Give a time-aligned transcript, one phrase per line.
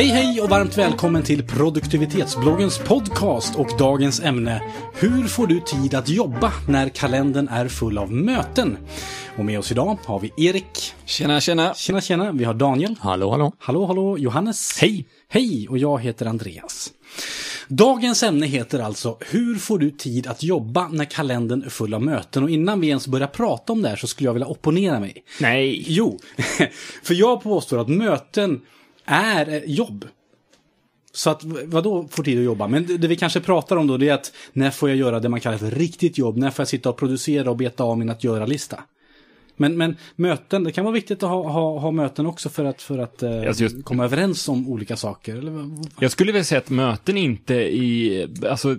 [0.00, 4.62] Hej hej och varmt välkommen till produktivitetsbloggens podcast och dagens ämne
[4.94, 8.76] Hur får du tid att jobba när kalendern är full av möten?
[9.36, 10.94] Och med oss idag har vi Erik.
[11.04, 11.74] Tjena, tjena.
[11.74, 12.96] Tjena tjena, vi har Daniel.
[13.00, 13.52] Hallå, hallå.
[13.58, 14.78] Hallå hallå, Johannes.
[14.80, 15.06] Hej.
[15.28, 16.92] Hej och jag heter Andreas.
[17.68, 22.02] Dagens ämne heter alltså Hur får du tid att jobba när kalendern är full av
[22.02, 22.42] möten?
[22.42, 25.24] Och innan vi ens börjar prata om det här så skulle jag vilja opponera mig.
[25.40, 25.84] Nej.
[25.86, 26.18] Jo,
[27.02, 28.60] för jag påstår att möten
[29.10, 30.08] är eh, jobb.
[31.12, 32.68] Så att, vadå får tid att jobba?
[32.68, 35.20] Men det, det vi kanske pratar om då, det är att när får jag göra
[35.20, 36.36] det man kallar för riktigt jobb?
[36.36, 38.82] När får jag sitta och producera och beta av min att göra-lista?
[39.56, 42.82] Men, men möten, det kan vara viktigt att ha, ha, ha möten också för att,
[42.82, 45.36] för att eh, Alltså just- komma överens om olika saker.
[45.36, 45.68] Eller,
[46.00, 48.76] Jag skulle vilja säga att möten inte i, alltså,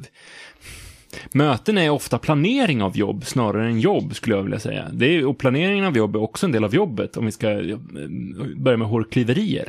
[1.34, 4.90] möten är ofta planering av jobb snarare än jobb skulle jag vilja säga.
[4.94, 7.50] Det är, och planeringen av jobb är också en del av jobbet om vi ska
[7.52, 7.78] eh,
[8.56, 9.68] börja med hårklyverier.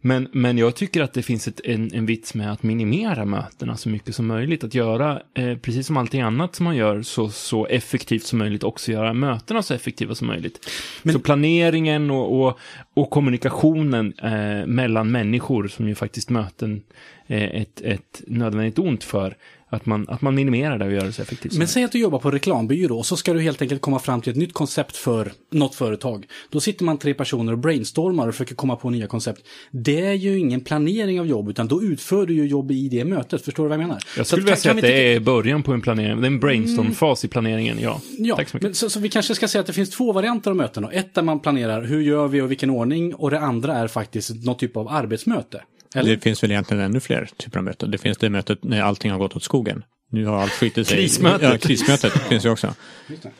[0.00, 3.76] Men, men jag tycker att det finns ett, en, en vits med att minimera mötena
[3.76, 4.64] så mycket som möjligt.
[4.64, 8.64] Att göra, eh, precis som allting annat som man gör, så, så effektivt som möjligt
[8.64, 10.70] också göra mötena så effektiva som möjligt.
[11.12, 12.58] Så planeringen och, och,
[12.94, 16.82] och kommunikationen eh, mellan människor, som ju faktiskt möten
[17.26, 19.36] är ett, ett nödvändigt ont för,
[19.70, 21.98] att man, att man minimerar det och gör det så effektivt Men säg att du
[21.98, 24.96] jobbar på reklambyrå och så ska du helt enkelt komma fram till ett nytt koncept
[24.96, 26.26] för något företag.
[26.50, 29.42] Då sitter man tre personer och brainstormar och försöker komma på nya koncept.
[29.70, 33.04] Det är ju ingen planering av jobb, utan då utför du ju jobb i det
[33.04, 33.44] mötet.
[33.44, 33.98] Förstår du vad jag menar?
[34.16, 37.24] Jag skulle vilja säga att det är början på en planering, det är en brainstorm-fas
[37.24, 38.00] i planeringen, ja.
[38.18, 38.68] Ja, Tack så mycket.
[38.68, 40.84] men så, så vi kanske ska säga att det finns två varianter av möten.
[40.92, 43.14] Ett där man planerar hur gör vi och vilken ordning.
[43.14, 45.62] Och det andra är faktiskt någon typ av arbetsmöte.
[45.94, 46.10] Eller?
[46.10, 47.90] Det finns väl egentligen ännu fler typer av möten.
[47.90, 49.84] Det finns det mötet när allting har gått åt skogen.
[50.10, 50.96] Nu har allt skitit sig.
[50.96, 51.42] Krismötet.
[51.42, 52.74] Ja, krismötet finns ju också.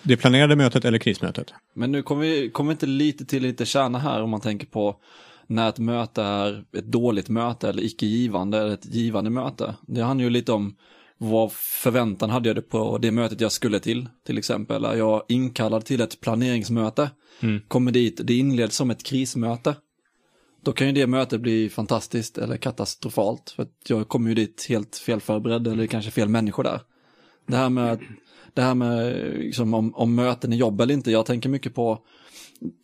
[0.03, 1.55] Det planerade mötet eller krismötet.
[1.75, 4.66] Men nu kommer vi, kommer vi inte lite till lite kärna här om man tänker
[4.66, 4.97] på
[5.47, 9.75] när ett möte är ett dåligt möte eller icke givande eller ett givande möte.
[9.87, 10.77] Det handlar ju lite om
[11.19, 14.09] vad förväntan hade jag det på det mötet jag skulle till.
[14.27, 17.10] Till exempel är jag inkallad till ett planeringsmöte.
[17.69, 19.75] Kommer dit, det inleds som ett krismöte.
[20.62, 23.50] Då kan ju det mötet bli fantastiskt eller katastrofalt.
[23.50, 26.81] För att jag kommer ju dit helt fel förberedd eller kanske fel människor där.
[27.47, 27.98] Det här med,
[28.54, 31.98] det här med liksom, om, om möten är jobb eller inte, jag tänker mycket på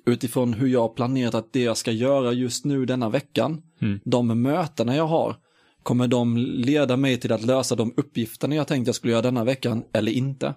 [0.07, 3.63] utifrån hur jag har planerat att det jag ska göra just nu denna veckan,
[4.05, 5.37] de mötena jag har,
[5.83, 9.45] kommer de leda mig till att lösa de uppgifterna jag tänkte jag skulle göra denna
[9.45, 10.55] veckan eller inte?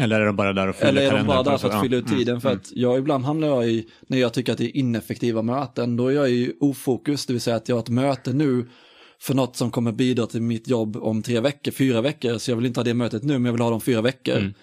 [0.00, 1.82] Eller är de bara där och fyller Eller är de kalendern bara där för att
[1.82, 2.18] fylla ut Mm.
[2.18, 2.40] tiden?
[2.40, 5.96] För att jag ibland hamnar jag i, när jag tycker att det är ineffektiva möten,
[5.96, 8.66] då är jag i ofokus, det vill säga att jag har ett möte nu
[9.20, 12.56] för något som kommer bidra till mitt jobb om tre veckor, fyra veckor, så jag
[12.56, 14.36] vill inte ha det mötet nu, men jag vill ha dem fyra veckor.
[14.38, 14.54] Mm.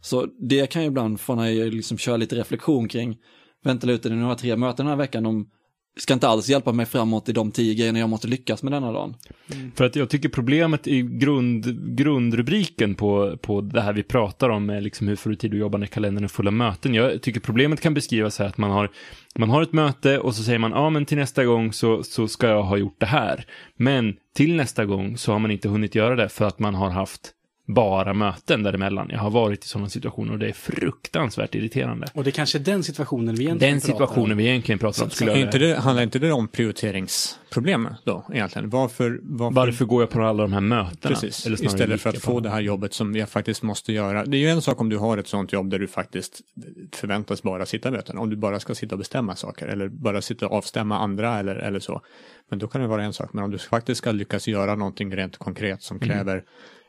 [0.00, 3.16] Så det kan jag ibland få när jag liksom kör lite reflektion kring,
[3.64, 5.50] vänta lite, nu har jag tre möten den här veckan, de
[5.96, 8.92] ska inte alls hjälpa mig framåt i de tio grejerna jag måste lyckas med denna
[8.92, 9.14] dagen.
[9.54, 9.72] Mm.
[9.76, 14.70] För att jag tycker problemet i grund, grundrubriken på, på det här vi pratar om
[14.70, 16.94] är liksom hur får du tid att jobba när kalendern är full av möten.
[16.94, 18.90] Jag tycker problemet kan beskrivas så här att man har,
[19.38, 22.28] man har ett möte och så säger man ja men till nästa gång så, så
[22.28, 23.46] ska jag ha gjort det här.
[23.76, 26.90] Men till nästa gång så har man inte hunnit göra det för att man har
[26.90, 27.32] haft
[27.66, 29.08] bara möten däremellan.
[29.12, 32.06] Jag har varit i sådana situationer och det är fruktansvärt irriterande.
[32.14, 34.38] Och det är kanske är den situationen vi egentligen Den pratar situationen om.
[34.38, 38.70] vi egentligen pratar om skulle jag inte det, handlar inte det om prioriteringsproblem då egentligen?
[38.70, 41.14] Varför, varför, Varför går jag på alla de här mötena?
[41.14, 44.24] Precis, istället för att få det här jobbet som jag faktiskt måste göra.
[44.24, 46.40] Det är ju en sak om du har ett sånt jobb där du faktiskt
[46.92, 48.18] förväntas bara sitta i möten.
[48.18, 51.56] Om du bara ska sitta och bestämma saker eller bara sitta och avstämma andra eller,
[51.56, 52.00] eller så.
[52.50, 53.32] Men då kan det vara en sak.
[53.32, 56.42] Men om du faktiskt ska lyckas göra någonting rent konkret som Mm.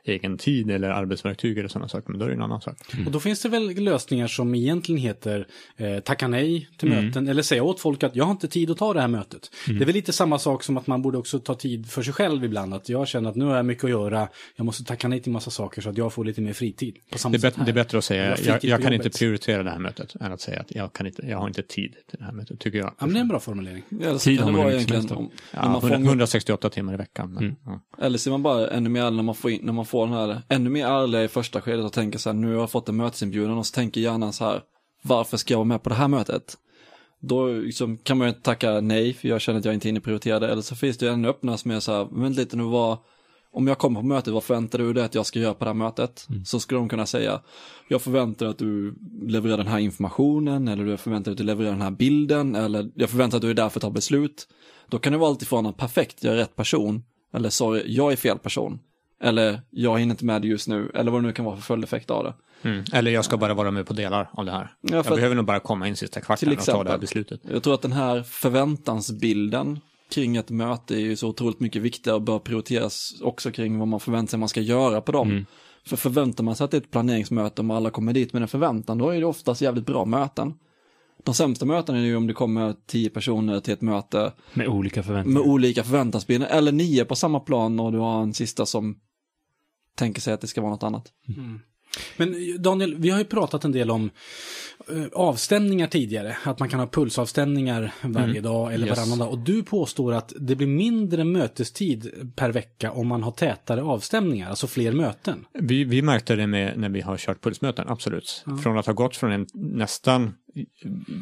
[0.08, 2.78] Egen tid eller arbetsverktyg eller sådana saker, men då är det en annan sak.
[3.06, 5.48] Och då finns det väl lösningar som egentligen heter
[5.78, 7.06] eh, tacka nej till Mm.
[7.06, 9.52] möten eller säga åt folk att jag har inte tid att ta det här mötet.
[9.68, 9.80] Mm.
[9.80, 12.14] Det är väl lite samma sak som att man borde också ta tid för sig
[12.14, 12.74] själv ibland.
[12.74, 15.32] Att jag känner att nu har jag mycket att göra, jag måste tacka nej till
[15.32, 16.96] massa saker så att jag får lite mer fritid.
[17.12, 18.94] På samma Det är, sätt bättre, det är bättre att säga jag, jag på kan
[18.94, 19.06] jobbet.
[19.06, 21.62] inte prioritera det här mötet än att säga att jag, kan inte, jag har inte
[21.64, 22.88] tid till det här mötet, tycker jag.
[22.88, 23.84] Ja, men det är en bra formulering.
[24.02, 27.34] Så Tid har man mycket egentligen om, Ja, man får 100, 168 timmar i veckan.
[27.34, 27.56] Men, Mm.
[27.66, 27.82] ja.
[28.06, 30.42] Eller ser man bara ännu mer när man får, in, när man får den här,
[30.50, 32.96] ännu mer ärliga i första skedet och tänker så här, nu har jag fått en
[32.96, 34.62] mötesinbjudan och så tänker hjärnan så här,
[35.04, 36.58] varför ska jag vara med på det här mötet?
[37.20, 40.40] Då liksom kan man ju tacka nej, för jag känner att jag inte hinner prioritera
[40.40, 40.48] det.
[40.48, 42.98] Eller så finns det ju ännu öppna som är så här, vänta lite nu, vad,
[43.52, 45.70] om jag kommer på mötet, vad förväntar du dig att jag ska göra på det
[45.70, 46.28] här mötet?
[46.46, 47.42] Så skulle de kunna säga,
[47.88, 48.96] jag förväntar att du
[49.28, 53.10] levererar den här informationen, eller jag förväntar att du levererar den här bilden, eller jag
[53.10, 54.48] förväntar att du är där för att ta beslut.
[54.90, 57.04] Då kan det vara alltifrån att perfekt, jag är rätt person,
[57.34, 58.80] eller sorry, jag är fel person.
[59.22, 61.64] Eller jag hinner inte med det just nu, eller vad det nu kan vara för
[61.64, 62.34] följdeffekt av det.
[62.70, 62.84] Mm.
[62.94, 64.72] Eller jag ska bara vara med på delar av det här.
[64.82, 67.00] Ja, jag behöver nog bara komma in sista kvarten Till och ta det här exempel.
[67.00, 67.42] beslutet.
[67.54, 69.80] Jag tror att den här förväntansbilden
[70.12, 73.88] kring ett möte är ju så otroligt mycket viktigare och bör prioriteras också kring vad
[73.88, 75.30] man förväntar sig man ska göra på dem.
[75.32, 75.46] Mm.
[75.86, 78.48] För förväntar man sig att det är ett planeringsmöte och alla kommer dit med en
[78.48, 80.54] förväntan, då är det oftast jävligt bra möten.
[81.24, 85.04] De sämsta mötena är ju om det kommer tio personer till ett möte Med olika
[85.04, 85.40] förväntningar.
[85.40, 88.96] med olika förväntansbilder, eller nio på samma plan och du har en sista som
[89.98, 91.12] tänker sig att det ska vara något annat.
[92.18, 94.10] Men Daniel, vi har ju pratat en del om
[94.90, 96.38] eh, avstämningar tidigare.
[96.44, 98.98] Att man kan ha pulsavstämningar varje dag eller Yes.
[98.98, 99.30] varannan dag.
[99.32, 104.50] Och du påstår att det blir mindre mötestid per vecka om man har tätare avstämningar,
[104.50, 105.46] alltså fler möten.
[105.54, 108.44] Vi, vi märkte det med när vi har kört pulsmöten, absolut.
[108.64, 110.34] Från att ha gått från en nästan,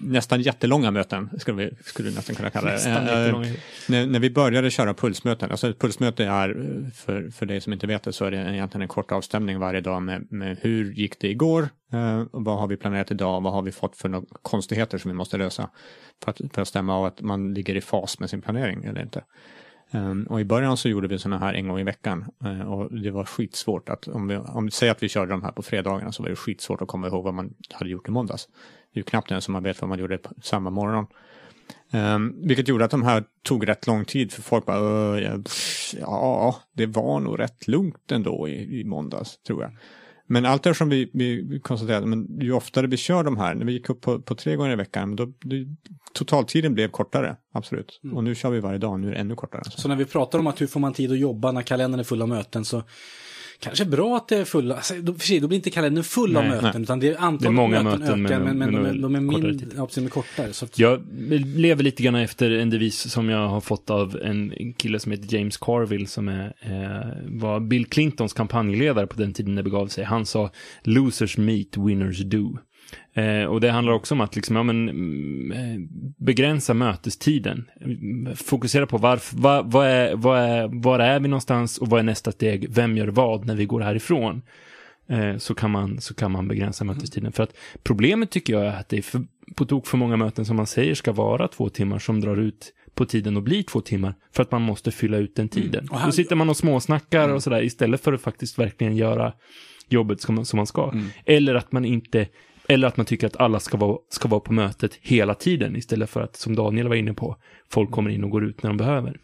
[0.03, 2.85] nästan jättelånga möten, skulle vi skulle vi nästan kunna kalla det.
[2.85, 3.47] Eh, jättelånga.
[3.89, 7.73] när, när vi började köra pulsmöten, alltså ett pulsmöte är, eh, för, för dig som
[7.73, 10.91] inte vet det, så är det egentligen en kort avstämning varje dag med, med hur
[10.93, 14.25] gick det igår, eh, vad har vi planerat idag, vad har vi fått för några
[14.41, 15.69] konstigheter som vi måste lösa
[16.23, 19.01] för att, för att stämma av att man ligger i fas med sin planering eller
[19.01, 19.23] inte.
[19.91, 22.93] Ehm, och i början så gjorde vi sådana här en gång i veckan eh, och
[22.93, 25.61] det var skitsvårt att om vi, om vi säger att vi körde de här på
[25.61, 28.47] fredagarna så var det skitsvårt att komma ihåg vad man hade gjort i måndags.
[28.93, 31.07] Det är ju knappt ens som man vet vad man gjorde samma morgon.
[31.91, 35.95] Um, vilket gjorde att de här tog rätt lång tid för folk bara, ja, pff,
[35.99, 39.71] ja, det var nog rätt lugnt ändå i, i måndags tror jag.
[40.27, 43.73] Men allt eftersom vi, vi konstaterade, men ju oftare vi kör de här, när vi
[43.73, 45.55] gick upp på, på tre gånger i veckan, då, då
[46.13, 47.99] totaltiden blev kortare, absolut.
[48.13, 49.61] Och nu kör vi varje dag, nu är det ännu kortare.
[49.65, 49.81] Alltså.
[49.81, 52.03] Så när vi pratar om att hur får man tid att jobba när kalendern är
[52.03, 52.83] full av möten så
[53.59, 56.37] kanske bra att det är fulla, alltså, då, för sig, då blir inte kalendern full
[56.37, 56.81] av Nej, möten nej.
[56.81, 59.01] utan det är antalet Det är många möten, möten ökar men, men med de, är,
[59.01, 60.53] de är mindre, ja, precis, kortare.
[60.53, 61.01] Så att, Jag
[61.55, 65.37] lever lite grann efter en devis som jag har fått av en kille som heter
[65.37, 70.03] James Carville som är, eh, var Bill Clintons kampanjledare på den tiden det begav sig.
[70.03, 70.51] Han sa
[70.83, 72.57] “Losers meet, winners do”.
[73.13, 75.87] Eh, och det handlar också om att liksom, ja, men, mm, eh,
[76.25, 77.69] begränsa mötestiden.
[77.81, 81.99] Mm, Fokusera på varför, vad, vad är, vad är, var är vi någonstans och vad
[81.99, 82.67] är nästa steg?
[82.69, 84.41] Vem gör vad när vi går härifrån?
[85.09, 87.31] Eh, så, kan man, så kan man begränsa mötestiden.
[87.31, 87.53] För att
[87.83, 89.21] problemet tycker jag är att det är för,
[89.55, 92.73] på tok för många möten som man säger ska vara två timmar som drar ut
[92.95, 95.87] på tiden och blir två timmar för att man måste fylla ut den tiden.
[95.89, 99.33] Och här- Då sitter man och småsnackar och sådär istället för att faktiskt verkligen göra
[99.89, 100.93] jobbet som, som man ska.
[101.25, 102.27] Eller att man inte
[102.67, 106.09] eller att man tycker att alla ska vara, ska vara på mötet hela tiden istället
[106.09, 107.35] för att, som Daniel var inne på,
[107.71, 109.17] folk kommer in och går ut när de behöver.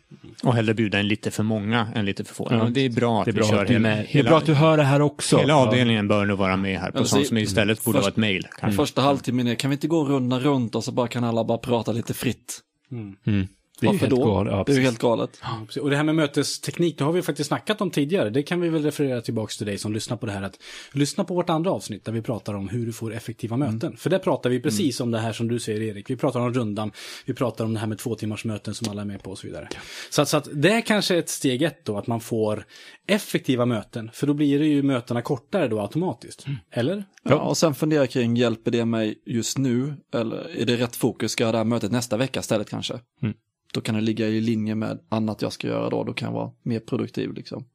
[0.44, 2.48] Och hellre bjuda in lite för många än lite för få.
[2.52, 2.64] Ja.
[2.70, 3.98] Det är bra att Det är vi bra kör att du är hela, med.
[3.98, 5.38] Det är hela, bra att du hör det här också.
[5.38, 8.12] hela avdelningen bör nog vara med här på sånt så- som istället borde Först- vara
[8.12, 8.48] ett mejl.
[8.60, 8.78] kanske.
[8.78, 11.58] Första halvtimmen är, kan vi inte gå runda runt och så bara kan alla bara
[11.58, 12.60] prata lite fritt?
[12.92, 13.48] Mm.
[13.82, 14.26] Det är Varför helt då?
[14.26, 14.54] galet.
[14.54, 15.42] Ja, det är ju helt galet.
[15.42, 18.30] Ja, och det här med mötesteknik, det har vi faktiskt snackat om tidigare.
[18.30, 20.42] Det kan vi väl referera tillbaka till dig som lyssnar på det här.
[20.42, 20.60] Att
[20.94, 23.98] lyssna på vårt andra avsnitt där vi pratar om hur du får effektiva möten.
[23.98, 26.10] För där pratar vi precis om det här som du säger Erik.
[26.10, 26.92] Vi pratar om rundan,
[27.26, 29.38] vi pratar om det här med två timmars möten som alla är med på och
[29.38, 29.68] så vidare.
[30.10, 32.66] Så, att, så att det är kanske ett steg ett då, att man får
[33.08, 34.10] effektiva möten.
[34.14, 36.46] För då blir det ju mötena kortare då automatiskt.
[36.72, 37.04] Eller?
[37.24, 39.94] Ja, och sen fundera kring, hjälper det mig just nu?
[40.14, 41.32] Eller är det rätt fokus?
[41.32, 43.00] Ska jag ha det här mötet nästa vecka istället kanske?
[43.72, 43.74] Mm.
[43.74, 46.04] Då kan det ligga i linje med annat jag ska göra då.
[46.04, 47.66] Då kan jag vara mer produktiv liksom.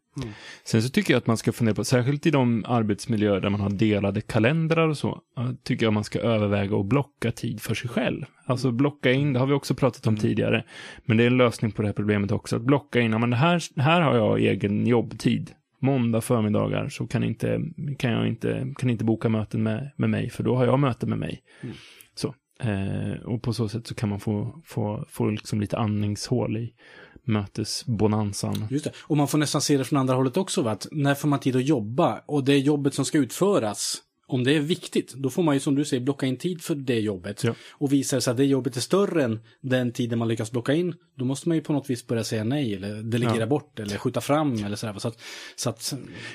[0.65, 3.61] Sen så tycker jag att man ska fundera på, särskilt i de arbetsmiljöer där man
[3.61, 5.21] har delade kalendrar och så,
[5.63, 8.25] tycker jag man ska överväga att blocka tid för sig själv.
[8.45, 10.65] Alltså blocka in, det har vi också pratat om tidigare,
[11.05, 13.37] men det är en lösning på det här problemet också, att blocka in, men det
[13.37, 15.51] här, här har jag egen jobbtid.
[15.81, 17.61] Måndag förmiddagar så kan, inte,
[17.99, 21.07] kan jag inte, kan inte boka möten med, med mig, för då har jag möte
[21.07, 21.43] med mig.
[21.61, 21.67] Så.
[22.61, 26.73] Eh, och på så sätt så kan man få, få, få liksom lite andningshål i
[27.25, 28.67] mötesbonansan.
[28.71, 28.93] Just det.
[28.99, 30.63] Och man får nästan se det från andra hållet också.
[30.63, 30.71] Va?
[30.71, 32.21] Att när får man tid att jobba?
[32.27, 35.75] Och det jobbet som ska utföras, om det är viktigt, då får man ju som
[35.75, 37.45] du säger blocka in tid för det jobbet.
[37.45, 37.55] Ja.
[37.73, 40.75] Och visar det sig att det jobbet är större än den tiden man lyckas blocka
[40.75, 43.47] in, då måste man ju på något vis börja säga nej eller delegera Ja.
[43.47, 44.95] bort eller skjuta fram eller sådär.
[44.99, 45.21] Så att,
[45.57, 45.95] så att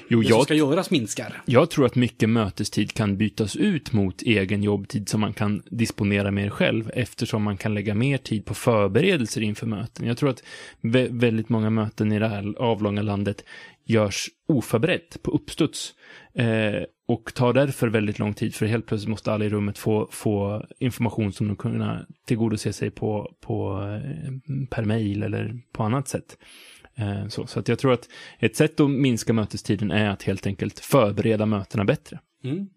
[0.10, 1.42] Jo, det som ska göras minskar.
[1.46, 6.32] Jag tror att mycket mötestid kan bytas ut mot egen jobbtid som man kan disponera
[6.32, 10.08] mer själv eftersom man kan lägga mer tid på förberedelser inför möten.
[10.08, 10.44] Jag tror att
[10.82, 13.44] vä- väldigt många möten i det här avlånga landet
[13.92, 15.94] görs oförberett på uppstuds
[16.34, 20.08] eh, och tar därför väldigt lång tid för helt plötsligt måste alla i rummet få,
[20.12, 24.32] få information som de kunna tillgodose sig på, på eh,
[24.70, 26.38] per mail eller på annat sätt.
[26.96, 30.48] Eh, så, så att jag tror att ett sätt att minska mötestiden är att helt
[30.48, 32.20] enkelt förbereda mötena bättre.
[32.44, 32.68] Mm.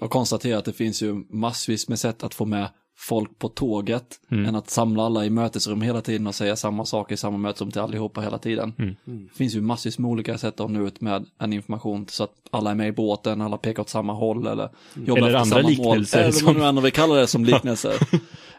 [0.00, 2.68] Och konstatera att det finns ju massvis med sätt att få med
[3.08, 7.12] folk på tåget än att samla alla i mötesrum hela tiden och säga samma sak
[7.12, 8.72] i samma mötesrum till allihopa hela tiden.
[9.04, 12.30] Det finns ju massvis med olika sätt att nå ut med en information så att
[12.50, 15.56] alla är med i båten, alla pekar åt samma håll eller jobbar Eller efter andra
[15.56, 16.22] samma liknelser mål.
[16.22, 17.94] Eller som- vad nu än vi kallar det som liknelser.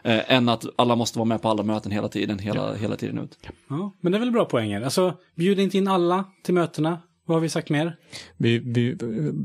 [0.04, 3.18] eh, än att alla måste vara med på alla möten hela tiden, hela, hela tiden
[3.18, 3.38] ut.
[3.68, 4.82] Ja, men det är väl bra poänger.
[4.82, 6.98] Alltså, bjud inte in alla till mötena.
[7.26, 7.96] Vad har vi sagt mer?
[8.36, 8.96] Vi, vi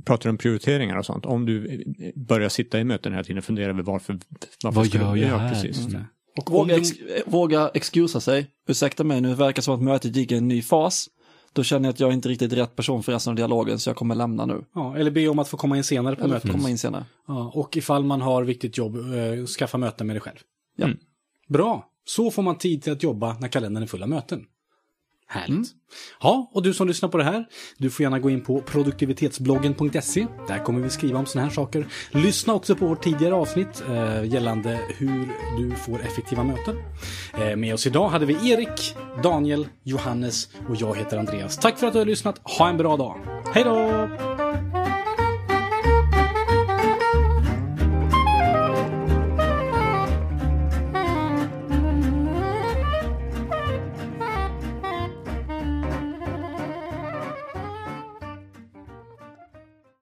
[0.06, 1.26] pratar om prioriteringar och sånt.
[1.26, 1.84] Om du
[2.16, 4.20] börjar sitta i möten hela tiden och fundera över varför...
[4.64, 5.50] varför Vad ska gör du, jag ja, här?
[5.54, 5.86] Precis.
[6.38, 6.90] Och om Våga, du- ex,
[7.26, 8.48] våga excusa sig.
[8.68, 11.08] Ursäkta mig, nu verkar som att mötet gick i en ny fas.
[11.54, 13.90] Då känner jag att jag är inte riktigt rätt person för resten av dialogen, så
[13.90, 14.64] jag kommer lämna nu.
[14.76, 16.52] ja, eller be om att få komma in senare på Eller mötet.
[16.52, 17.06] komma in senare.
[17.28, 20.38] Ja, och ifall man har viktigt jobb, eh, skaffa möten med dig själv.
[20.78, 20.86] Ja.
[20.86, 20.98] Mm.
[21.48, 21.86] Bra.
[22.06, 24.46] Så får man tid till att jobba när kalendern är full av möten.
[25.32, 25.50] Härligt.
[25.50, 25.66] Mm.
[26.22, 27.46] Ja, och du som lyssnar på det här,
[27.78, 30.28] du får gärna gå in på produktivitetsbloggen.se.
[30.48, 31.88] Där kommer vi skriva om sådana här saker.
[32.12, 36.76] Lyssna också på vårt tidigare avsnitt eh, gällande hur du får effektiva möten.
[37.34, 41.58] Eh, med oss idag hade vi Erik, Daniel, Johannes och jag heter Andreas.
[41.58, 42.42] Tack för att du har lyssnat.
[42.44, 43.20] Ha en bra dag.
[43.54, 44.49] Hej då!